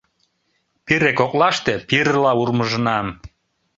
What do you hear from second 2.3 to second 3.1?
урмыжынам.